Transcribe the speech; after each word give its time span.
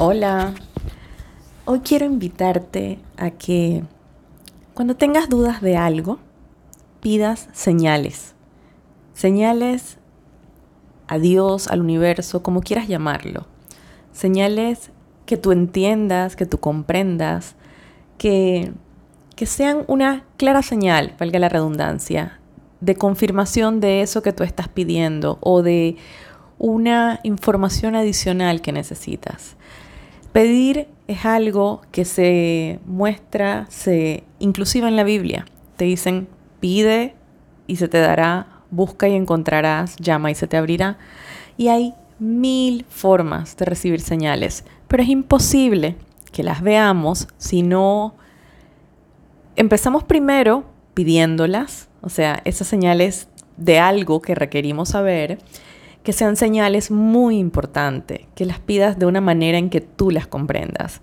Hola, 0.00 0.54
hoy 1.64 1.80
quiero 1.80 2.06
invitarte 2.06 3.00
a 3.16 3.32
que 3.32 3.82
cuando 4.72 4.94
tengas 4.94 5.28
dudas 5.28 5.60
de 5.60 5.76
algo, 5.76 6.20
pidas 7.00 7.48
señales. 7.52 8.36
Señales 9.12 9.98
a 11.08 11.18
Dios, 11.18 11.66
al 11.66 11.80
universo, 11.80 12.44
como 12.44 12.60
quieras 12.60 12.86
llamarlo. 12.86 13.48
Señales 14.12 14.92
que 15.26 15.36
tú 15.36 15.50
entiendas, 15.50 16.36
que 16.36 16.46
tú 16.46 16.60
comprendas, 16.60 17.56
que, 18.18 18.72
que 19.34 19.46
sean 19.46 19.82
una 19.88 20.22
clara 20.36 20.62
señal, 20.62 21.16
valga 21.18 21.40
la 21.40 21.48
redundancia, 21.48 22.38
de 22.80 22.94
confirmación 22.94 23.80
de 23.80 24.02
eso 24.02 24.22
que 24.22 24.32
tú 24.32 24.44
estás 24.44 24.68
pidiendo 24.68 25.38
o 25.40 25.62
de 25.62 25.96
una 26.56 27.18
información 27.24 27.96
adicional 27.96 28.60
que 28.62 28.70
necesitas. 28.70 29.56
Pedir 30.32 30.88
es 31.06 31.24
algo 31.24 31.82
que 31.90 32.04
se 32.04 32.80
muestra, 32.86 33.66
se, 33.70 34.24
inclusive 34.38 34.88
en 34.88 34.96
la 34.96 35.04
Biblia. 35.04 35.46
Te 35.76 35.84
dicen, 35.84 36.28
pide 36.60 37.14
y 37.66 37.76
se 37.76 37.88
te 37.88 37.98
dará, 37.98 38.46
busca 38.70 39.08
y 39.08 39.14
encontrarás, 39.14 39.96
llama 39.96 40.30
y 40.30 40.34
se 40.34 40.46
te 40.46 40.56
abrirá. 40.56 40.98
Y 41.56 41.68
hay 41.68 41.94
mil 42.18 42.84
formas 42.88 43.56
de 43.56 43.64
recibir 43.64 44.00
señales, 44.00 44.64
pero 44.86 45.02
es 45.02 45.08
imposible 45.08 45.96
que 46.32 46.42
las 46.42 46.62
veamos 46.62 47.28
si 47.38 47.62
no 47.62 48.14
empezamos 49.56 50.04
primero 50.04 50.64
pidiéndolas, 50.94 51.88
o 52.00 52.08
sea, 52.08 52.42
esas 52.44 52.66
señales 52.66 53.28
de 53.56 53.78
algo 53.78 54.20
que 54.20 54.34
requerimos 54.34 54.90
saber, 54.90 55.38
que 56.08 56.14
sean 56.14 56.36
señales 56.36 56.90
muy 56.90 57.36
importantes, 57.36 58.22
que 58.34 58.46
las 58.46 58.60
pidas 58.60 58.98
de 58.98 59.04
una 59.04 59.20
manera 59.20 59.58
en 59.58 59.68
que 59.68 59.82
tú 59.82 60.10
las 60.10 60.26
comprendas. 60.26 61.02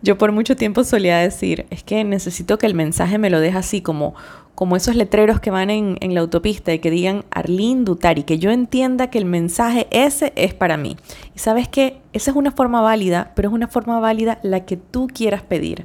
Yo 0.00 0.16
por 0.16 0.30
mucho 0.30 0.54
tiempo 0.54 0.84
solía 0.84 1.18
decir, 1.18 1.66
es 1.70 1.82
que 1.82 2.04
necesito 2.04 2.56
que 2.56 2.66
el 2.66 2.74
mensaje 2.76 3.18
me 3.18 3.30
lo 3.30 3.40
deje 3.40 3.58
así 3.58 3.80
como, 3.80 4.14
como 4.54 4.76
esos 4.76 4.94
letreros 4.94 5.40
que 5.40 5.50
van 5.50 5.70
en, 5.70 5.96
en 6.00 6.14
la 6.14 6.20
autopista 6.20 6.72
y 6.72 6.78
que 6.78 6.92
digan 6.92 7.24
Arlene 7.32 7.82
Dutari, 7.82 8.22
que 8.22 8.38
yo 8.38 8.52
entienda 8.52 9.10
que 9.10 9.18
el 9.18 9.24
mensaje 9.24 9.88
ese 9.90 10.32
es 10.36 10.54
para 10.54 10.76
mí. 10.76 10.96
Y 11.34 11.40
sabes 11.40 11.66
que 11.66 12.00
esa 12.12 12.30
es 12.30 12.36
una 12.36 12.52
forma 12.52 12.80
válida, 12.80 13.32
pero 13.34 13.48
es 13.48 13.54
una 13.56 13.66
forma 13.66 13.98
válida 13.98 14.38
la 14.44 14.64
que 14.64 14.76
tú 14.76 15.08
quieras 15.12 15.42
pedir, 15.42 15.84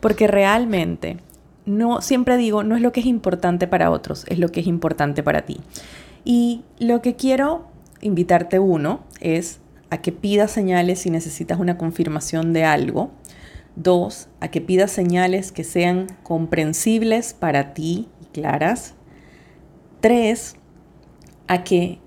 porque 0.00 0.26
realmente 0.26 1.16
no 1.64 2.02
siempre 2.02 2.36
digo, 2.36 2.64
no 2.64 2.76
es 2.76 2.82
lo 2.82 2.92
que 2.92 3.00
es 3.00 3.06
importante 3.06 3.66
para 3.66 3.90
otros, 3.90 4.26
es 4.28 4.38
lo 4.38 4.50
que 4.50 4.60
es 4.60 4.66
importante 4.66 5.22
para 5.22 5.46
ti. 5.46 5.58
Y 6.22 6.64
lo 6.78 7.00
que 7.00 7.16
quiero 7.16 7.69
invitarte 8.00 8.58
uno 8.58 9.00
es 9.20 9.60
a 9.90 9.98
que 9.98 10.12
pidas 10.12 10.50
señales 10.50 11.00
si 11.00 11.10
necesitas 11.10 11.58
una 11.58 11.78
confirmación 11.78 12.52
de 12.52 12.64
algo. 12.64 13.10
Dos, 13.76 14.28
a 14.40 14.48
que 14.48 14.60
pidas 14.60 14.90
señales 14.90 15.52
que 15.52 15.64
sean 15.64 16.06
comprensibles 16.22 17.34
para 17.34 17.74
ti 17.74 18.08
y 18.20 18.26
claras. 18.26 18.94
Tres, 20.00 20.56
a 21.48 21.64
que 21.64 21.98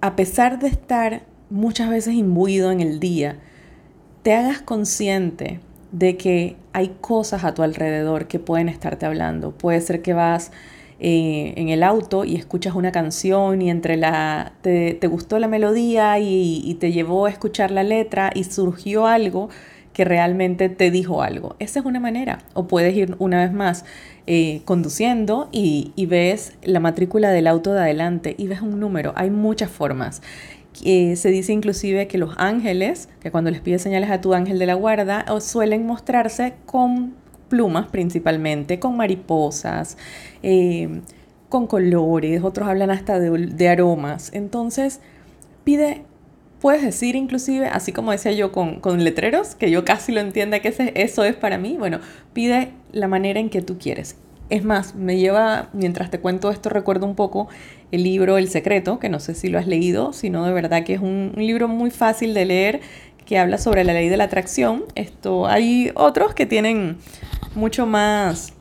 a 0.00 0.16
pesar 0.16 0.58
de 0.58 0.68
estar 0.68 1.26
muchas 1.50 1.90
veces 1.90 2.14
imbuido 2.14 2.70
en 2.70 2.80
el 2.80 3.00
día, 3.00 3.38
te 4.22 4.34
hagas 4.34 4.60
consciente 4.60 5.60
de 5.92 6.16
que 6.16 6.56
hay 6.72 6.96
cosas 7.00 7.44
a 7.44 7.54
tu 7.54 7.62
alrededor 7.62 8.26
que 8.26 8.38
pueden 8.38 8.68
estarte 8.68 9.06
hablando. 9.06 9.52
Puede 9.52 9.80
ser 9.80 10.02
que 10.02 10.12
vas 10.12 10.50
eh, 10.98 11.52
en 11.56 11.68
el 11.68 11.82
auto 11.82 12.24
y 12.24 12.36
escuchas 12.36 12.74
una 12.74 12.90
canción 12.90 13.60
y 13.60 13.70
entre 13.70 13.96
la 13.96 14.52
te, 14.62 14.94
te 14.94 15.06
gustó 15.08 15.38
la 15.38 15.46
melodía 15.46 16.18
y, 16.18 16.74
te 16.80 16.92
llevó 16.92 17.26
a 17.26 17.30
escuchar 17.30 17.70
la 17.70 17.82
letra 17.82 18.30
y 18.34 18.44
surgió 18.44 19.06
algo 19.06 19.48
que 19.92 20.04
realmente 20.04 20.68
te 20.68 20.90
dijo 20.90 21.22
algo. 21.22 21.56
Esa 21.58 21.80
es 21.80 21.86
una 21.86 22.00
manera. 22.00 22.38
O 22.52 22.66
puedes 22.66 22.94
ir 22.94 23.16
una 23.18 23.42
vez 23.42 23.52
más 23.52 23.84
eh, 24.26 24.60
conduciendo 24.66 25.48
y, 25.52 25.92
y, 25.96 26.06
ves 26.06 26.52
la 26.62 26.80
matrícula 26.80 27.30
del 27.30 27.46
auto 27.46 27.72
de 27.72 27.80
adelante 27.80 28.34
y 28.38 28.46
ves 28.46 28.60
un 28.60 28.78
número. 28.78 29.12
Hay 29.16 29.30
muchas 29.30 29.70
formas. 29.70 30.20
Eh, 30.84 31.16
se 31.16 31.30
dice 31.30 31.52
inclusive 31.52 32.06
que 32.06 32.18
los 32.18 32.34
ángeles, 32.36 33.08
que 33.20 33.30
cuando 33.30 33.50
les 33.50 33.60
pides 33.60 33.82
señales 33.82 34.10
a 34.10 34.20
tu 34.20 34.34
ángel 34.34 34.58
de 34.58 34.66
la 34.66 34.74
guarda, 34.74 35.24
suelen 35.40 35.86
mostrarse 35.86 36.54
con 36.66 37.14
plumas 37.48 37.88
principalmente, 37.88 38.78
con 38.78 38.96
mariposas, 38.96 39.96
eh, 40.42 41.00
con 41.48 41.66
colores, 41.66 42.42
otros 42.42 42.68
hablan 42.68 42.90
hasta 42.90 43.18
de, 43.18 43.68
aromas. 43.68 44.30
Entonces, 44.34 45.00
pide, 45.64 46.02
puedes 46.60 46.82
decir 46.82 47.16
inclusive, 47.16 47.66
así 47.66 47.92
como 47.92 48.12
decía 48.12 48.32
yo 48.32 48.52
con, 48.52 49.04
letreros, 49.04 49.54
que 49.54 49.70
yo 49.70 49.84
casi 49.84 50.12
lo 50.12 50.20
entienda 50.20 50.60
que 50.60 50.74
eso 50.94 51.24
es 51.24 51.36
para 51.36 51.58
mí, 51.58 51.76
bueno, 51.78 52.00
pide 52.32 52.70
la 52.92 53.08
manera 53.08 53.40
en 53.40 53.50
que 53.50 53.62
tú 53.62 53.78
quieres. 53.78 54.16
Es 54.48 54.64
más, 54.64 54.94
me 54.94 55.18
lleva, 55.18 55.70
mientras 55.72 56.08
te 56.08 56.20
cuento 56.20 56.52
esto, 56.52 56.68
recuerdo 56.68 57.04
un 57.06 57.16
poco 57.16 57.48
el 57.90 58.04
libro 58.04 58.38
El 58.38 58.48
Secreto, 58.48 59.00
que 59.00 59.08
no 59.08 59.18
sé 59.18 59.34
si 59.34 59.48
lo 59.48 59.58
has 59.58 59.66
leído, 59.66 60.12
sino 60.12 60.44
de 60.44 60.52
verdad 60.52 60.84
que 60.84 60.94
es 60.94 61.00
un, 61.00 61.32
un 61.36 61.46
libro 61.46 61.66
muy 61.66 61.90
fácil 61.90 62.32
de 62.32 62.44
leer 62.44 62.80
que 63.26 63.38
habla 63.38 63.58
sobre 63.58 63.84
la 63.84 63.92
ley 63.92 64.08
de 64.08 64.16
la 64.16 64.24
atracción. 64.24 64.84
Esto, 64.94 65.46
hay 65.46 65.90
otros 65.94 66.32
que 66.32 66.46
tienen 66.46 66.96
mucho 67.56 67.86
más, 67.86 68.52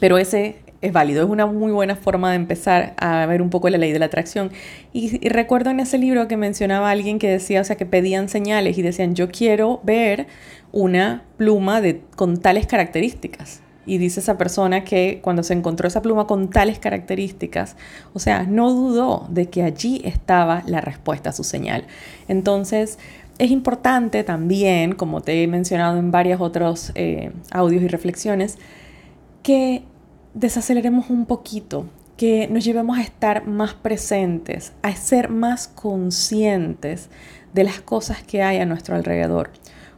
pero 0.00 0.18
ese 0.18 0.56
es 0.80 0.92
válido, 0.92 1.24
es 1.24 1.30
una 1.30 1.46
muy 1.46 1.72
buena 1.72 1.96
forma 1.96 2.30
de 2.30 2.36
empezar 2.36 2.94
a 2.98 3.26
ver 3.26 3.42
un 3.42 3.50
poco 3.50 3.68
la 3.68 3.78
ley 3.78 3.92
de 3.92 3.98
la 3.98 4.06
atracción. 4.06 4.52
Y, 4.92 5.28
recuerdo 5.28 5.70
en 5.70 5.80
ese 5.80 5.98
libro 5.98 6.28
que 6.28 6.36
mencionaba 6.36 6.90
alguien 6.90 7.18
que 7.18 7.28
decía, 7.28 7.60
o 7.60 7.64
sea, 7.64 7.76
que 7.76 7.86
pedían 7.86 8.28
señales 8.28 8.78
y 8.78 8.82
decían, 8.82 9.14
yo 9.14 9.28
quiero 9.28 9.80
ver 9.82 10.26
una 10.70 11.24
pluma 11.36 11.80
de, 11.80 12.02
con 12.14 12.36
tales 12.40 12.66
características. 12.66 13.62
Y 13.88 13.96
dice 13.96 14.20
esa 14.20 14.36
persona 14.36 14.84
que 14.84 15.20
cuando 15.22 15.42
se 15.42 15.54
encontró 15.54 15.88
esa 15.88 16.02
pluma 16.02 16.26
con 16.26 16.50
tales 16.50 16.78
características, 16.78 17.74
o 18.12 18.18
sea, 18.18 18.42
no 18.42 18.70
dudó 18.70 19.26
de 19.30 19.48
que 19.48 19.62
allí 19.62 20.02
estaba 20.04 20.62
la 20.66 20.82
respuesta 20.82 21.30
a 21.30 21.32
su 21.32 21.42
señal. 21.42 21.86
Entonces, 22.28 22.98
es 23.38 23.50
importante 23.50 24.24
también, 24.24 24.94
como 24.94 25.22
te 25.22 25.42
he 25.42 25.46
mencionado 25.46 25.96
en 25.96 26.10
varios 26.10 26.38
otros 26.42 26.92
eh, 26.96 27.32
audios 27.50 27.82
y 27.82 27.88
reflexiones, 27.88 28.58
que 29.42 29.84
desaceleremos 30.34 31.08
un 31.08 31.24
poquito, 31.24 31.86
que 32.18 32.46
nos 32.48 32.66
llevemos 32.66 32.98
a 32.98 33.02
estar 33.02 33.46
más 33.46 33.72
presentes, 33.72 34.74
a 34.82 34.94
ser 34.96 35.30
más 35.30 35.66
conscientes 35.66 37.08
de 37.54 37.64
las 37.64 37.80
cosas 37.80 38.22
que 38.22 38.42
hay 38.42 38.58
a 38.58 38.66
nuestro 38.66 38.96
alrededor. 38.96 39.48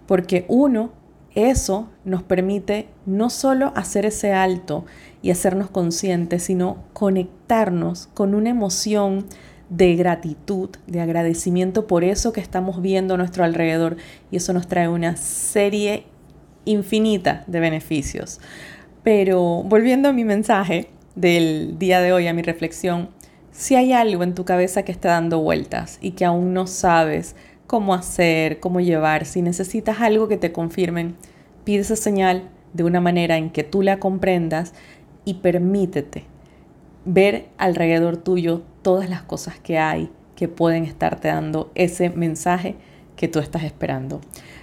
Porque 0.07 0.45
uno 0.47 1.00
eso 1.35 1.89
nos 2.05 2.23
permite 2.23 2.89
no 3.07 3.31
solo 3.31 3.73
hacer 3.77 4.07
ese 4.07 4.33
alto 4.33 4.85
y 5.23 5.31
hacernos 5.31 5.71
conscientes, 5.71 6.45
sino 6.45 6.85
conectarnos 6.93 8.09
con 8.15 8.35
una 8.35 8.51
emoción 8.51 9.27
de 9.69 9.95
gratitud, 9.95 10.71
de 10.87 11.01
agradecimiento 11.01 11.87
por 11.87 12.03
eso 12.03 12.33
que 12.33 12.41
estamos 12.41 12.83
viendo 12.83 13.15
a 13.15 13.17
nuestro 13.17 13.45
alrededor 13.45 13.97
y 14.31 14.37
eso 14.37 14.53
nos 14.53 14.67
trae 14.67 14.89
una 14.89 15.17
serie 15.17 16.07
infinita 16.65 17.45
de 17.47 17.61
beneficios. 17.61 18.41
Pero 19.03 19.63
volviendo 19.63 20.09
a 20.09 20.13
mi 20.13 20.25
mensaje 20.25 20.91
del 21.15 21.79
día 21.79 22.01
de 22.01 22.13
hoy, 22.13 22.27
a 22.27 22.35
mi 22.35 22.43
reflexión, 22.43 23.11
si 23.53 23.77
hay 23.77 23.93
algo 23.93 24.23
en 24.23 24.35
tu 24.35 24.45
cabeza 24.45 24.83
que 24.83 24.93
está 24.93 25.11
dando 25.11 25.41
vueltas 25.41 25.99
y 26.01 26.13
que 26.13 26.25
aún 26.25 26.53
no 26.53 26.67
sabes, 26.67 27.37
cómo 27.71 27.95
hacer, 27.95 28.59
cómo 28.59 28.81
llevar. 28.81 29.25
Si 29.27 29.43
necesitas 29.43 30.01
algo 30.01 30.27
que 30.27 30.37
te 30.37 30.51
confirmen, 30.51 31.15
pide 31.63 31.83
esa 31.83 31.95
señal 31.95 32.51
de 32.73 32.83
una 32.83 33.01
manera 33.01 33.37
en 33.37 33.51
que 33.51 33.63
tú 33.63 33.83
la 33.83 34.01
comprendas 34.01 34.75
y 35.25 35.35
permítete 35.35 36.25
ver 37.05 37.47
alrededor 37.59 38.17
tuyo 38.17 38.65
todas 38.83 39.09
las 39.09 39.23
cosas 39.23 39.61
que 39.61 39.79
hay 39.79 40.11
que 40.35 40.49
pueden 40.49 40.83
estarte 40.83 41.29
dando 41.29 41.71
ese 41.77 42.11
mensaje 42.11 42.75
que 43.15 43.29
tú 43.29 43.39
estás 43.39 43.63
esperando. 43.63 44.21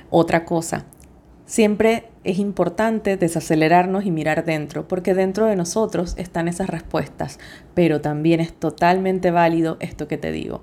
Otra 0.09 0.43
cosa, 0.43 0.83
siempre 1.45 2.09
es 2.25 2.39
importante 2.39 3.15
desacelerarnos 3.15 4.05
y 4.05 4.11
mirar 4.11 4.43
dentro, 4.43 4.85
porque 4.89 5.13
dentro 5.13 5.45
de 5.45 5.55
nosotros 5.55 6.13
están 6.17 6.49
esas 6.49 6.69
respuestas, 6.69 7.39
pero 7.73 8.01
también 8.01 8.41
es 8.41 8.51
totalmente 8.51 9.31
válido 9.31 9.77
esto 9.79 10.09
que 10.09 10.17
te 10.17 10.33
digo 10.33 10.61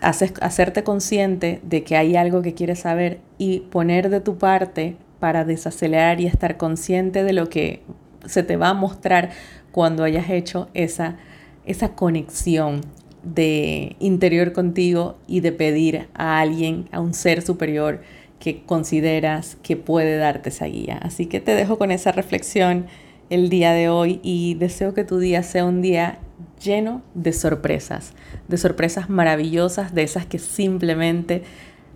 hacerte 0.00 0.82
consciente 0.82 1.60
de 1.62 1.84
que 1.84 1.96
hay 1.96 2.16
algo 2.16 2.42
que 2.42 2.54
quieres 2.54 2.80
saber 2.80 3.20
y 3.38 3.60
poner 3.60 4.10
de 4.10 4.20
tu 4.20 4.38
parte 4.38 4.96
para 5.18 5.44
desacelerar 5.44 6.20
y 6.20 6.26
estar 6.26 6.56
consciente 6.56 7.22
de 7.22 7.32
lo 7.32 7.48
que 7.48 7.82
se 8.26 8.42
te 8.42 8.56
va 8.56 8.70
a 8.70 8.74
mostrar 8.74 9.30
cuando 9.72 10.04
hayas 10.04 10.30
hecho 10.30 10.68
esa, 10.74 11.16
esa 11.64 11.94
conexión 11.94 12.80
de 13.22 13.96
interior 13.98 14.52
contigo 14.52 15.18
y 15.26 15.40
de 15.40 15.52
pedir 15.52 16.08
a 16.14 16.40
alguien, 16.40 16.88
a 16.90 17.00
un 17.00 17.14
ser 17.14 17.42
superior 17.42 18.00
que 18.38 18.62
consideras 18.62 19.56
que 19.62 19.76
puede 19.76 20.16
darte 20.16 20.48
esa 20.48 20.64
guía. 20.66 20.98
Así 21.02 21.26
que 21.26 21.40
te 21.40 21.54
dejo 21.54 21.78
con 21.78 21.90
esa 21.90 22.12
reflexión 22.12 22.86
el 23.28 23.50
día 23.50 23.72
de 23.72 23.88
hoy 23.88 24.20
y 24.22 24.54
deseo 24.54 24.94
que 24.94 25.04
tu 25.04 25.18
día 25.18 25.42
sea 25.42 25.66
un 25.66 25.82
día 25.82 26.18
lleno 26.62 27.02
de 27.14 27.32
sorpresas, 27.32 28.12
de 28.48 28.56
sorpresas 28.58 29.08
maravillosas, 29.08 29.94
de 29.94 30.02
esas 30.02 30.26
que 30.26 30.38
simplemente 30.38 31.42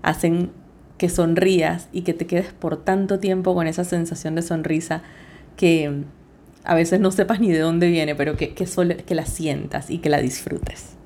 hacen 0.03 0.51
que 0.99 1.09
sonrías 1.09 1.89
y 1.93 2.03
que 2.03 2.15
te 2.15 2.27
quedes 2.27 2.53
por 2.53 2.83
tanto 2.83 3.19
tiempo 3.19 3.55
con 3.55 3.67
esa 3.67 3.85
sensación 3.85 4.35
de 4.35 4.43
sonrisa 4.43 5.03
que 5.57 6.05
a 6.65 6.75
veces 6.75 7.01
no 7.01 7.11
sepas 7.11 7.41
ni 7.41 7.51
de 7.51 7.59
dónde 7.59 7.89
viene, 7.89 8.15
pero 8.15 8.37
que, 8.37 8.55
que, 8.55 8.67
que 9.07 9.15
la 9.15 9.27
sientas 9.27 9.91
y 9.91 9.99
que 9.99 10.09
la 10.09 10.21
disfrutes. 10.21 10.97